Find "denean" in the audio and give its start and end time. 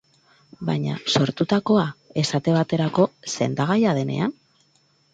4.03-4.39